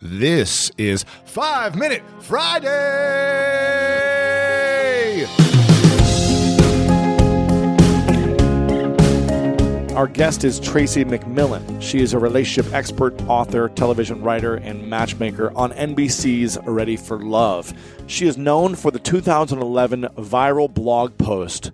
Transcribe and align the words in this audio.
This 0.00 0.70
is 0.78 1.04
Five 1.24 1.74
Minute 1.74 2.04
Friday. 2.20 2.68
Our 9.96 10.06
guest 10.06 10.44
is 10.44 10.60
Tracy 10.60 11.04
McMillan. 11.04 11.82
She 11.82 12.00
is 12.00 12.12
a 12.12 12.18
relationship 12.20 12.72
expert, 12.72 13.20
author, 13.22 13.70
television 13.70 14.22
writer, 14.22 14.54
and 14.54 14.88
matchmaker 14.88 15.50
on 15.56 15.72
NBC's 15.72 16.58
Ready 16.64 16.96
for 16.96 17.18
Love. 17.18 17.74
She 18.06 18.28
is 18.28 18.38
known 18.38 18.76
for 18.76 18.92
the 18.92 19.00
2011 19.00 20.02
viral 20.16 20.72
blog 20.72 21.18
post, 21.18 21.72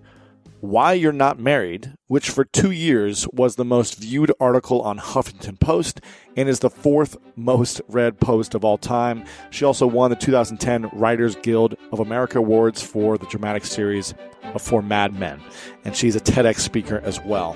Why 0.65 0.93
You're 0.93 1.11
Not 1.11 1.37
Married, 1.37 1.93
which 2.07 2.31
for 2.31 2.43
two 2.43 2.71
years 2.71 3.27
was 3.31 3.55
the 3.55 3.63
most 3.63 3.99
viewed 3.99 4.31
article 4.39 4.81
on 4.81 4.97
Huffington 4.97 5.59
Post 5.59 6.01
and 6.35 6.49
is 6.49 6.61
the 6.61 6.71
fourth 6.71 7.17
most 7.35 7.81
read 7.87 8.19
post 8.19 8.55
of 8.55 8.65
all 8.65 8.79
time. 8.79 9.25
She 9.51 9.63
also 9.63 9.85
won 9.85 10.09
the 10.09 10.15
2010 10.15 10.89
Writers 10.91 11.35
Guild 11.35 11.75
of 11.91 11.99
America 11.99 12.39
Awards 12.39 12.81
for 12.81 13.15
the 13.15 13.27
dramatic 13.27 13.63
series 13.63 14.15
of 14.55 14.61
For 14.63 14.81
Mad 14.81 15.13
Men, 15.13 15.39
and 15.83 15.95
she's 15.95 16.15
a 16.15 16.19
TEDx 16.19 16.61
speaker 16.61 16.99
as 17.05 17.21
well. 17.21 17.55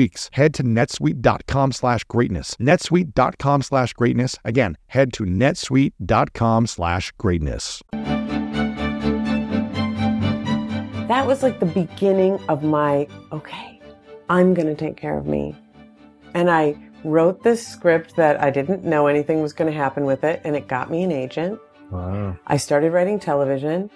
weeks. 0.01 0.29
Head 0.33 0.53
to 0.55 0.63
netsuite.com 0.63 1.71
slash 1.71 2.03
greatness. 2.05 2.55
netsuite.com 2.55 3.61
slash 3.61 3.93
greatness. 3.93 4.37
Again, 4.43 4.77
head 4.87 5.13
to 5.13 5.23
netsuite.com 5.23 6.67
slash 6.67 7.11
greatness. 7.17 7.83
That 11.11 11.27
was 11.27 11.43
like 11.43 11.59
the 11.59 11.65
beginning 11.65 12.39
of 12.47 12.63
my, 12.63 13.07
okay, 13.31 13.79
I'm 14.29 14.53
going 14.53 14.67
to 14.67 14.75
take 14.75 14.97
care 14.97 15.17
of 15.17 15.27
me. 15.27 15.55
And 16.33 16.49
I 16.49 16.75
wrote 17.03 17.43
this 17.43 17.67
script 17.67 18.15
that 18.15 18.41
I 18.41 18.49
didn't 18.49 18.85
know 18.85 19.07
anything 19.07 19.41
was 19.41 19.53
going 19.53 19.69
to 19.69 19.77
happen 19.77 20.05
with 20.05 20.23
it, 20.23 20.41
and 20.45 20.55
it 20.55 20.67
got 20.67 20.89
me 20.89 21.03
an 21.03 21.11
agent. 21.11 21.59
Wow. 21.91 22.37
I 22.47 22.55
started 22.57 22.93
writing 22.93 23.19
television. 23.19 23.91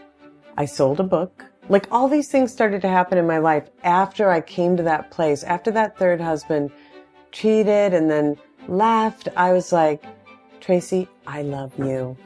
I 0.57 0.65
sold 0.65 0.99
a 0.99 1.03
book. 1.03 1.45
Like 1.67 1.87
all 1.91 2.07
these 2.07 2.29
things 2.29 2.51
started 2.51 2.81
to 2.83 2.87
happen 2.87 3.17
in 3.17 3.25
my 3.25 3.39
life 3.39 3.69
after 3.83 4.29
I 4.29 4.41
came 4.41 4.77
to 4.77 4.83
that 4.83 5.09
place. 5.09 5.43
After 5.43 5.71
that 5.71 5.97
third 5.97 6.21
husband 6.21 6.71
cheated 7.31 7.93
and 7.93 8.09
then 8.09 8.37
left, 8.67 9.29
I 9.35 9.51
was 9.51 9.71
like, 9.71 10.03
Tracy, 10.61 11.07
I 11.25 11.41
love 11.41 11.77
you. 11.77 12.17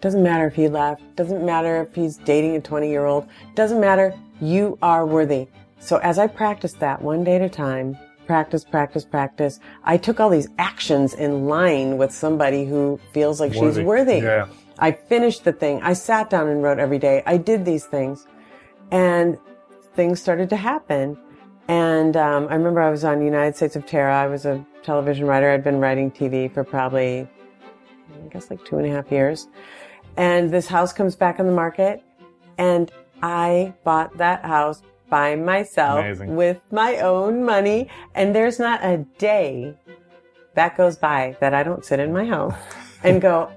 Doesn't 0.00 0.22
matter 0.22 0.46
if 0.46 0.54
he 0.54 0.68
left. 0.68 1.02
Doesn't 1.16 1.44
matter 1.44 1.80
if 1.82 1.94
he's 1.94 2.18
dating 2.18 2.56
a 2.56 2.60
20 2.60 2.90
year 2.90 3.06
old. 3.06 3.26
Doesn't 3.54 3.80
matter. 3.80 4.14
You 4.40 4.78
are 4.82 5.06
worthy. 5.06 5.48
So 5.78 5.96
as 5.98 6.18
I 6.18 6.26
practiced 6.26 6.78
that 6.80 7.00
one 7.00 7.24
day 7.24 7.36
at 7.36 7.42
a 7.42 7.48
time, 7.48 7.96
practice, 8.26 8.64
practice, 8.64 9.04
practice, 9.04 9.60
I 9.84 9.96
took 9.96 10.20
all 10.20 10.28
these 10.28 10.48
actions 10.58 11.14
in 11.14 11.46
line 11.46 11.96
with 11.96 12.12
somebody 12.12 12.64
who 12.64 13.00
feels 13.12 13.40
like 13.40 13.54
Worthy. 13.54 13.80
she's 13.80 13.84
worthy. 13.84 14.18
Yeah. 14.18 14.48
I 14.78 14.92
finished 14.92 15.44
the 15.44 15.52
thing. 15.52 15.80
I 15.82 15.92
sat 15.92 16.28
down 16.28 16.48
and 16.48 16.62
wrote 16.62 16.78
every 16.78 16.98
day. 16.98 17.22
I 17.24 17.36
did 17.36 17.64
these 17.64 17.84
things 17.86 18.26
and 18.90 19.38
things 19.94 20.20
started 20.20 20.50
to 20.50 20.56
happen. 20.56 21.16
And 21.68 22.16
um, 22.16 22.48
I 22.48 22.54
remember 22.54 22.80
I 22.80 22.90
was 22.90 23.04
on 23.04 23.22
United 23.22 23.56
States 23.56 23.76
of 23.76 23.86
Tara. 23.86 24.14
I 24.14 24.26
was 24.26 24.44
a 24.44 24.64
television 24.82 25.26
writer. 25.26 25.50
I'd 25.50 25.64
been 25.64 25.78
writing 25.78 26.10
TV 26.10 26.52
for 26.52 26.64
probably, 26.64 27.28
I 28.24 28.28
guess, 28.28 28.50
like 28.50 28.64
two 28.64 28.78
and 28.78 28.86
a 28.86 28.90
half 28.90 29.10
years. 29.10 29.48
And 30.16 30.50
this 30.50 30.66
house 30.66 30.92
comes 30.92 31.16
back 31.16 31.40
on 31.40 31.46
the 31.46 31.52
market, 31.52 32.02
and 32.58 32.90
I 33.22 33.72
bought 33.84 34.18
that 34.18 34.44
house 34.44 34.82
by 35.08 35.36
myself 35.36 36.00
Amazing. 36.00 36.36
with 36.36 36.60
my 36.72 36.96
own 36.98 37.44
money. 37.44 37.88
And 38.14 38.34
there's 38.34 38.58
not 38.58 38.84
a 38.84 38.98
day 39.18 39.74
that 40.54 40.76
goes 40.76 40.96
by 40.96 41.36
that 41.40 41.54
I 41.54 41.62
don't 41.62 41.84
sit 41.84 42.00
in 42.00 42.12
my 42.12 42.24
house 42.24 42.54
and 43.02 43.20
go, 43.20 43.50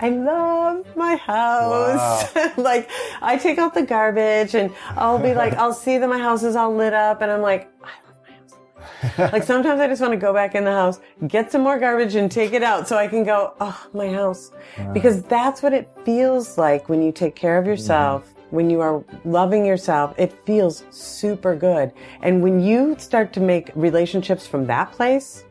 I 0.00 0.10
love 0.10 0.84
my 0.96 1.16
house. 1.16 2.34
like 2.56 2.90
I 3.22 3.36
take 3.36 3.58
out 3.58 3.74
the 3.74 3.82
garbage 3.82 4.54
and 4.54 4.72
I'll 4.90 5.18
be 5.18 5.34
like, 5.34 5.54
I'll 5.54 5.72
see 5.72 5.98
that 5.98 6.08
my 6.08 6.18
house 6.18 6.42
is 6.42 6.56
all 6.56 6.74
lit 6.74 6.92
up 6.92 7.22
and 7.22 7.30
I'm 7.30 7.40
like, 7.42 7.70
I 7.82 7.90
love 8.06 8.16
my 8.22 9.16
house. 9.16 9.32
like 9.32 9.42
sometimes 9.42 9.80
I 9.80 9.86
just 9.86 10.00
want 10.00 10.12
to 10.12 10.18
go 10.18 10.32
back 10.32 10.54
in 10.54 10.64
the 10.64 10.72
house, 10.72 11.00
get 11.28 11.50
some 11.50 11.62
more 11.62 11.78
garbage 11.78 12.14
and 12.14 12.30
take 12.30 12.52
it 12.52 12.62
out 12.62 12.88
so 12.88 12.96
I 12.96 13.08
can 13.08 13.24
go, 13.24 13.54
oh, 13.60 13.86
my 13.94 14.08
house. 14.08 14.50
Because 14.92 15.22
that's 15.22 15.62
what 15.62 15.72
it 15.72 15.88
feels 16.04 16.58
like 16.58 16.88
when 16.88 17.02
you 17.02 17.12
take 17.12 17.34
care 17.34 17.58
of 17.58 17.66
yourself. 17.66 18.22
Mm-hmm. 18.22 18.32
When 18.50 18.70
you 18.70 18.80
are 18.80 19.04
loving 19.24 19.66
yourself, 19.66 20.14
it 20.18 20.32
feels 20.46 20.84
super 20.90 21.56
good. 21.56 21.90
And 22.22 22.42
when 22.42 22.60
you 22.60 22.94
start 22.96 23.32
to 23.32 23.40
make 23.40 23.72
relationships 23.74 24.46
from 24.46 24.68
that 24.68 24.92
place, 24.92 25.45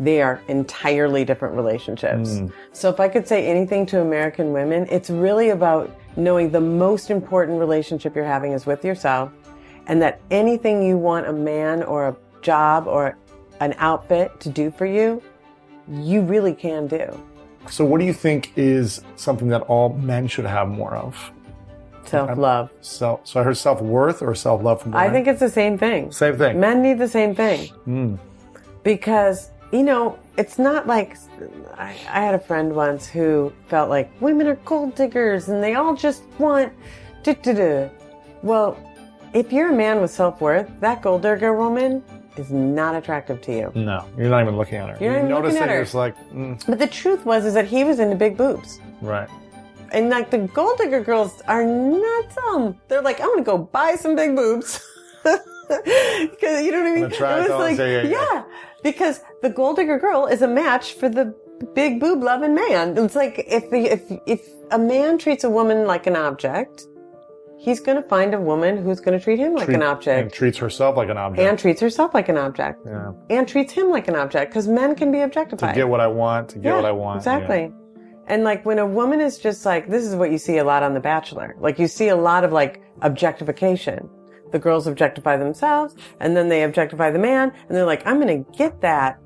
they 0.00 0.22
are 0.22 0.40
entirely 0.48 1.24
different 1.24 1.54
relationships. 1.54 2.38
Hmm. 2.38 2.46
So 2.72 2.88
if 2.88 2.98
I 2.98 3.08
could 3.08 3.28
say 3.28 3.46
anything 3.46 3.84
to 3.86 4.00
American 4.00 4.52
women, 4.52 4.86
it's 4.90 5.10
really 5.10 5.50
about 5.50 5.94
knowing 6.16 6.50
the 6.50 6.60
most 6.60 7.10
important 7.10 7.60
relationship 7.60 8.16
you're 8.16 8.24
having 8.24 8.52
is 8.52 8.64
with 8.64 8.84
yourself 8.84 9.30
and 9.86 10.00
that 10.00 10.20
anything 10.30 10.82
you 10.82 10.96
want 10.96 11.26
a 11.26 11.32
man 11.32 11.82
or 11.82 12.08
a 12.08 12.16
job 12.40 12.86
or 12.86 13.16
an 13.60 13.74
outfit 13.76 14.40
to 14.40 14.48
do 14.48 14.70
for 14.70 14.86
you, 14.86 15.22
you 15.86 16.22
really 16.22 16.54
can 16.54 16.86
do. 16.86 17.06
So, 17.68 17.84
what 17.84 18.00
do 18.00 18.06
you 18.06 18.14
think 18.14 18.52
is 18.56 19.02
something 19.16 19.48
that 19.48 19.60
all 19.62 19.90
men 19.90 20.26
should 20.28 20.46
have 20.46 20.68
more 20.68 20.94
of? 20.94 21.30
Self 22.06 22.38
love. 22.38 22.72
So, 22.80 23.20
so 23.24 23.38
I 23.38 23.42
heard 23.42 23.56
self 23.56 23.82
worth 23.82 24.22
or 24.22 24.34
self 24.34 24.62
love 24.62 24.80
from. 24.80 24.96
I 24.96 25.10
think 25.10 25.28
it's 25.28 25.40
the 25.40 25.50
same 25.50 25.76
thing. 25.76 26.10
Same 26.10 26.38
thing. 26.38 26.58
Men 26.58 26.80
need 26.80 26.98
the 26.98 27.08
same 27.08 27.34
thing. 27.34 27.68
Hmm. 27.84 28.16
Because, 28.82 29.50
you 29.72 29.82
know, 29.82 30.18
it's 30.36 30.58
not 30.58 30.86
like 30.86 31.16
I, 31.76 31.90
I 32.08 32.20
had 32.20 32.34
a 32.34 32.38
friend 32.38 32.74
once 32.74 33.06
who 33.06 33.52
felt 33.68 33.88
like 33.88 34.10
women 34.20 34.46
are 34.46 34.56
gold 34.56 34.94
diggers 34.94 35.48
and 35.48 35.62
they 35.62 35.74
all 35.74 35.94
just 35.94 36.22
want. 36.38 36.72
duh, 37.22 37.34
duh, 37.42 37.52
duh. 37.52 37.88
Well, 38.42 38.76
if 39.32 39.52
you're 39.52 39.70
a 39.70 39.76
man 39.76 40.00
with 40.00 40.10
self 40.10 40.40
worth, 40.40 40.68
that 40.80 41.02
gold 41.02 41.22
digger 41.22 41.54
woman 41.54 42.02
is 42.36 42.50
not 42.50 42.94
attractive 42.94 43.40
to 43.42 43.52
you. 43.52 43.72
no, 43.74 44.04
you're 44.16 44.30
not 44.30 44.42
even 44.42 44.56
looking 44.56 44.78
at 44.78 44.88
her. 44.90 44.96
You're 45.04 45.12
not 45.12 45.18
you 45.18 45.24
even 45.26 45.30
notice 45.30 45.52
looking 45.54 45.62
at 45.62 45.68
her. 45.68 45.74
you're 45.76 45.84
just 45.84 45.94
like, 45.94 46.16
mm, 46.32 46.66
But 46.66 46.78
the 46.78 46.86
truth 46.86 47.24
was 47.26 47.44
is 47.44 47.54
that 47.54 47.66
he 47.66 47.84
was 47.84 47.98
into 48.00 48.16
big 48.16 48.36
boobs. 48.36 48.80
right. 49.02 49.28
And 49.92 50.08
like 50.08 50.30
the 50.30 50.38
gold 50.38 50.78
digger 50.78 51.00
girls 51.00 51.42
are 51.48 51.64
not 51.66 52.32
dumb. 52.34 52.76
They're 52.86 53.02
like, 53.02 53.20
I'm 53.20 53.28
gonna 53.30 53.42
go 53.42 53.58
buy 53.58 53.96
some 53.96 54.14
big 54.16 54.34
boobs. 54.36 54.80
Because 55.70 56.62
you 56.64 56.72
know 56.72 56.80
what 56.82 56.86
I 56.90 56.94
mean? 56.96 57.04
attract 57.04 57.38
it 57.38 57.42
was 57.42 57.50
all- 57.52 57.60
like, 57.60 57.78
yeah, 57.78 57.86
yeah, 57.86 58.02
yeah, 58.02 58.08
yeah. 58.32 58.44
Because 58.82 59.20
the 59.42 59.50
gold 59.50 59.76
digger 59.76 59.98
girl 59.98 60.26
is 60.26 60.42
a 60.42 60.48
match 60.48 60.94
for 60.94 61.08
the 61.08 61.34
big 61.74 62.00
boob 62.00 62.22
loving 62.22 62.54
man. 62.54 62.96
It's 62.96 63.14
like 63.14 63.44
if 63.46 63.70
the, 63.70 63.86
if 63.92 64.10
if 64.26 64.48
a 64.70 64.78
man 64.78 65.18
treats 65.18 65.44
a 65.44 65.50
woman 65.50 65.86
like 65.86 66.06
an 66.06 66.16
object, 66.16 66.86
he's 67.58 67.80
gonna 67.80 68.02
find 68.02 68.32
a 68.32 68.40
woman 68.40 68.82
who's 68.82 69.00
gonna 69.00 69.20
treat 69.20 69.38
him 69.38 69.54
like 69.54 69.66
Treat- 69.66 69.74
an 69.76 69.82
object 69.82 70.22
And 70.22 70.32
treats 70.32 70.56
herself 70.58 70.96
like 70.96 71.10
an 71.10 71.18
object. 71.18 71.46
And 71.48 71.58
treats 71.58 71.80
herself 71.80 72.14
like 72.14 72.28
an 72.30 72.38
object. 72.38 72.80
yeah. 72.86 73.12
And 73.28 73.46
treats 73.46 73.72
him 73.72 73.90
like 73.90 74.08
an 74.08 74.16
object. 74.16 74.50
Because 74.52 74.66
men 74.68 74.94
can 74.94 75.12
be 75.12 75.20
objectified. 75.20 75.74
To 75.74 75.80
get 75.80 75.88
what 75.88 76.00
I 76.00 76.06
want, 76.06 76.48
to 76.50 76.58
get 76.58 76.74
what 76.74 76.84
I 76.86 76.92
want. 76.92 77.16
yeah. 77.24 77.36
Exactly. 77.36 77.72
And 78.26 78.44
like 78.44 78.64
when 78.64 78.78
a 78.78 78.86
woman 78.86 79.20
is 79.20 79.38
just 79.38 79.66
like, 79.66 79.88
this 79.90 80.04
is 80.04 80.14
what 80.14 80.30
you 80.30 80.38
see 80.38 80.58
a 80.58 80.64
lot 80.64 80.82
on 80.84 80.94
The 80.94 81.00
Bachelor. 81.00 81.56
Like 81.58 81.78
you 81.80 81.88
see 81.88 82.08
a 82.08 82.16
lot 82.16 82.44
of 82.44 82.52
like 82.52 82.80
objectification. 83.02 84.08
The 84.52 84.58
girls 84.58 84.86
objectify 84.86 85.36
themselves 85.36 85.94
and 86.20 86.36
then 86.36 86.48
they 86.48 86.64
objectify 86.64 87.10
the 87.10 87.18
man 87.18 87.52
and 87.68 87.76
they're 87.76 87.84
like, 87.84 88.06
I'm 88.06 88.20
going 88.20 88.44
to 88.44 88.52
get 88.56 88.80
that 88.80 89.18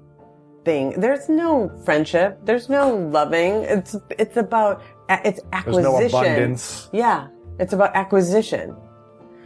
thing. 0.64 0.98
There's 1.00 1.28
no 1.28 1.70
friendship. 1.84 2.38
There's 2.44 2.68
no 2.68 2.94
loving. 2.94 3.62
It's, 3.62 3.96
it's 4.18 4.36
about, 4.36 4.82
it's 5.08 5.40
acquisition. 5.52 5.92
There's 5.92 6.12
no 6.12 6.18
abundance. 6.20 6.88
Yeah. 6.92 7.28
It's 7.58 7.72
about 7.72 7.94
acquisition. 7.94 8.76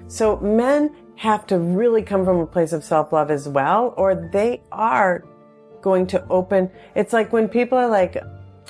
So 0.06 0.38
men 0.38 0.94
have 1.16 1.46
to 1.48 1.58
really 1.58 2.02
come 2.02 2.24
from 2.24 2.38
a 2.38 2.46
place 2.46 2.72
of 2.72 2.82
self-love 2.82 3.30
as 3.30 3.48
well, 3.48 3.92
or 3.96 4.14
they 4.32 4.62
are 4.72 5.24
going 5.82 6.06
to 6.06 6.24
open. 6.28 6.70
It's 6.94 7.12
like 7.12 7.32
when 7.32 7.48
people 7.48 7.76
are 7.76 7.88
like, 7.88 8.16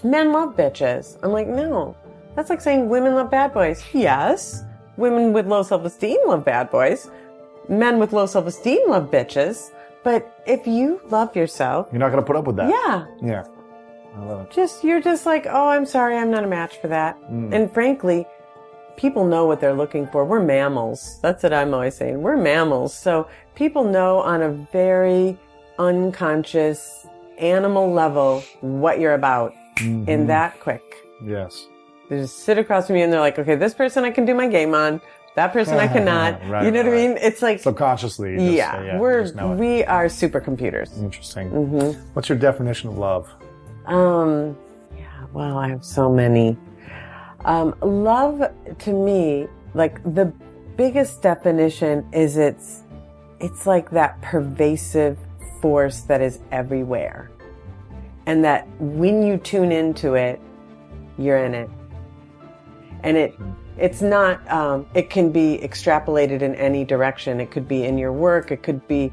men 0.03 0.33
love 0.33 0.57
bitches. 0.57 1.19
I'm 1.23 1.33
like, 1.33 1.47
no. 1.47 1.97
That's 2.35 2.51
like 2.51 2.61
saying 2.61 2.89
women 2.89 3.15
love 3.15 3.31
bad 3.31 3.53
boys. 3.53 3.85
Yes. 3.93 4.63
Women 4.99 5.33
with 5.33 5.47
low 5.47 5.63
self-esteem 5.63 6.19
love 6.27 6.45
bad 6.45 6.71
boys. 6.71 7.11
Men 7.69 7.99
with 7.99 8.13
low 8.13 8.27
self-esteem 8.27 8.91
love 8.91 9.11
bitches. 9.11 9.71
But 10.03 10.43
if 10.47 10.67
you 10.67 11.01
love 11.09 11.35
yourself, 11.35 11.89
You're 11.93 12.01
not 12.01 12.11
going 12.11 12.23
to 12.23 12.27
put 12.27 12.37
up 12.37 12.47
with 12.47 12.57
that. 12.57 12.69
yeah, 12.69 13.07
Yeah. 13.23 13.45
I 14.17 14.25
love 14.25 14.41
it. 14.47 14.51
just 14.51 14.83
you're 14.83 15.01
just 15.01 15.27
like, 15.27 15.47
oh, 15.47 15.69
I'm 15.69 15.87
sorry, 15.87 16.17
I'm 16.17 16.31
not 16.31 16.43
a 16.43 16.47
match 16.47 16.81
for 16.81 16.89
that. 16.89 17.21
Mm. 17.31 17.53
And 17.55 17.73
frankly, 17.73 18.27
people 18.97 19.25
know 19.27 19.47
what 19.47 19.61
they're 19.61 19.75
looking 19.75 20.07
for. 20.09 20.25
We're 20.25 20.43
mammals. 20.43 21.21
That's 21.23 21.43
what 21.43 21.53
I'm 21.53 21.73
always 21.73 21.95
saying. 21.95 22.21
We're 22.21 22.37
mammals. 22.37 22.95
So 22.95 23.29
people 23.55 23.85
know 23.85 24.19
on 24.21 24.43
a 24.43 24.51
very 24.51 25.39
unconscious 25.79 27.07
animal 27.39 27.93
level 27.93 28.43
what 28.61 28.99
you're 28.99 29.15
about 29.15 29.53
mm-hmm. 29.77 30.09
in 30.09 30.27
that 30.27 30.59
quick. 30.61 30.83
Yes. 31.23 31.67
They 32.09 32.17
just 32.19 32.39
sit 32.41 32.59
across 32.59 32.87
from 32.87 32.97
you 32.97 33.05
and 33.05 33.13
they're 33.13 33.21
like, 33.21 33.39
okay, 33.39 33.55
this 33.55 33.75
person 33.75 34.05
I 34.05 34.11
can 34.11 34.25
do 34.25 34.35
my 34.35 34.49
game 34.49 34.75
on. 34.75 35.01
That 35.35 35.53
person 35.53 35.79
I 35.79 35.87
cannot. 35.97 36.41
Right, 36.49 36.65
you 36.65 36.71
know 36.71 36.83
what 36.83 36.93
I 36.93 36.97
mean? 36.97 37.17
It's 37.21 37.43
like, 37.43 37.61
Subconsciously. 37.61 38.37
just- 38.37 38.53
yeah, 38.53 38.95
you 38.95 38.99
we're, 39.01 39.23
we 39.55 39.85
are 39.85 40.07
supercomputers. 40.07 40.97
Interesting. 41.03 41.51
Mm-hmm. 41.51 42.01
What's 42.15 42.29
your 42.29 42.39
definition 42.39 42.89
of 42.89 42.99
love? 42.99 43.31
Um, 43.87 44.57
yeah, 44.97 45.07
well, 45.33 45.59
I 45.59 45.69
have 45.69 45.85
so 45.85 46.11
many. 46.11 46.57
Um, 47.45 47.75
love 47.83 48.51
to 48.79 48.93
me, 48.93 49.47
like 49.75 50.03
the 50.15 50.33
biggest 50.77 51.23
definition 51.23 52.07
is 52.13 52.37
it's, 52.37 52.83
it's 53.41 53.67
like 53.67 53.91
that 53.91 54.21
pervasive 54.23 55.19
force 55.61 56.01
that 56.03 56.21
is 56.21 56.41
everywhere. 56.51 57.31
And 58.27 58.45
that 58.45 58.67
when 58.79 59.23
you 59.23 59.37
tune 59.39 59.73
into 59.73 60.15
it, 60.15 60.41
you're 61.17 61.39
in 61.45 61.55
it. 61.55 61.71
And 63.03 63.17
it, 63.17 63.39
it's 63.77 64.03
not, 64.03 64.47
um, 64.51 64.87
it 64.95 65.11
can 65.11 65.31
be 65.31 65.59
extrapolated 65.63 66.43
in 66.43 66.55
any 66.57 66.85
direction. 66.85 67.41
It 67.41 67.51
could 67.51 67.69
be 67.69 67.85
in 67.85 67.97
your 67.99 68.13
work. 68.13 68.51
It 68.51 68.63
could 68.63 68.87
be 68.89 69.13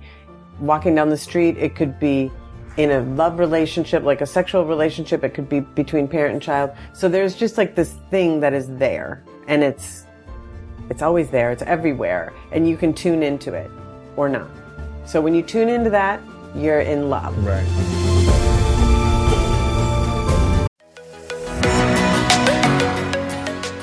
walking 0.59 0.95
down 0.95 1.09
the 1.09 1.17
street. 1.17 1.57
It 1.57 1.75
could 1.75 1.99
be 1.99 2.31
in 2.77 2.91
a 2.91 3.01
love 3.01 3.39
relationship, 3.39 4.03
like 4.03 4.21
a 4.21 4.25
sexual 4.25 4.65
relationship. 4.65 5.23
It 5.23 5.33
could 5.33 5.47
be 5.47 5.59
between 5.59 6.07
parent 6.07 6.33
and 6.33 6.41
child. 6.41 6.71
So 6.93 7.07
there's 7.07 7.35
just 7.35 7.57
like 7.57 7.75
this 7.75 7.93
thing 8.09 8.39
that 8.41 8.53
is 8.53 8.67
there 8.77 9.23
and 9.47 9.63
it's, 9.63 10.05
it's 10.89 11.01
always 11.01 11.29
there. 11.29 11.51
It's 11.51 11.63
everywhere 11.63 12.33
and 12.51 12.67
you 12.67 12.75
can 12.75 12.93
tune 12.93 13.23
into 13.23 13.53
it 13.53 13.71
or 14.17 14.29
not. 14.29 14.49
So 15.05 15.21
when 15.21 15.35
you 15.35 15.43
tune 15.43 15.69
into 15.69 15.89
that, 15.91 16.21
you're 16.55 16.81
in 16.81 17.09
love. 17.09 17.37
Right. 17.45 18.04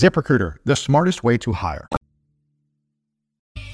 ZipRecruiter, 0.00 0.56
the 0.64 0.76
smartest 0.76 1.22
way 1.22 1.36
to 1.38 1.52
hire. 1.52 1.86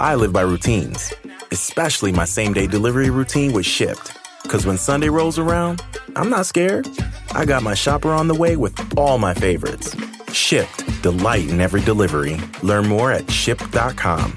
I 0.00 0.14
live 0.16 0.32
by 0.32 0.42
routines, 0.42 1.14
especially 1.52 2.12
my 2.12 2.24
same 2.24 2.52
day 2.52 2.66
delivery 2.66 3.10
routine 3.10 3.52
with 3.52 3.64
Shipt. 3.64 4.16
Because 4.42 4.66
when 4.66 4.76
Sunday 4.76 5.08
rolls 5.08 5.38
around, 5.38 5.82
I'm 6.16 6.28
not 6.28 6.46
scared. 6.46 6.88
I 7.30 7.44
got 7.44 7.62
my 7.62 7.74
shopper 7.74 8.10
on 8.10 8.28
the 8.28 8.34
way 8.34 8.56
with 8.56 8.74
all 8.98 9.18
my 9.18 9.34
favorites. 9.34 9.94
Shipt, 10.32 11.02
delight 11.02 11.48
in 11.48 11.60
every 11.60 11.80
delivery. 11.80 12.38
Learn 12.62 12.86
more 12.88 13.12
at 13.12 13.26
shipt.com. 13.26 14.36